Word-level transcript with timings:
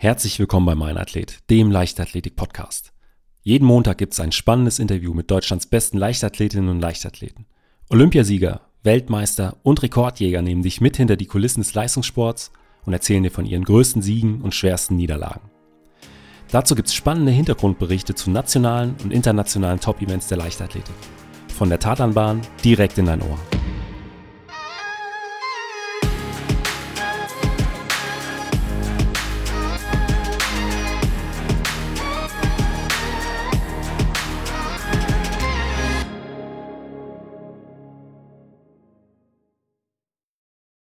Herzlich 0.00 0.38
willkommen 0.38 0.64
bei 0.64 0.76
Mein 0.76 0.96
Athlet, 0.96 1.38
dem 1.50 1.72
Leichtathletik-Podcast. 1.72 2.92
Jeden 3.42 3.64
Montag 3.66 3.98
gibt 3.98 4.12
es 4.12 4.20
ein 4.20 4.30
spannendes 4.30 4.78
Interview 4.78 5.12
mit 5.12 5.28
Deutschlands 5.28 5.66
besten 5.66 5.98
Leichtathletinnen 5.98 6.68
und 6.68 6.80
Leichtathleten. 6.80 7.46
Olympiasieger, 7.90 8.60
Weltmeister 8.84 9.56
und 9.64 9.82
Rekordjäger 9.82 10.40
nehmen 10.40 10.62
dich 10.62 10.80
mit 10.80 10.96
hinter 10.96 11.16
die 11.16 11.26
Kulissen 11.26 11.62
des 11.62 11.74
Leistungssports 11.74 12.52
und 12.86 12.92
erzählen 12.92 13.24
dir 13.24 13.32
von 13.32 13.44
ihren 13.44 13.64
größten 13.64 14.00
Siegen 14.00 14.40
und 14.40 14.54
schwersten 14.54 14.94
Niederlagen. 14.94 15.50
Dazu 16.52 16.76
gibt 16.76 16.86
es 16.86 16.94
spannende 16.94 17.32
Hintergrundberichte 17.32 18.14
zu 18.14 18.30
nationalen 18.30 18.94
und 19.02 19.12
internationalen 19.12 19.80
Top-Events 19.80 20.28
der 20.28 20.38
Leichtathletik. 20.38 20.94
Von 21.52 21.70
der 21.70 21.80
Tatanbahn 21.80 22.42
direkt 22.62 22.98
in 22.98 23.06
dein 23.06 23.20
Ohr. 23.20 23.38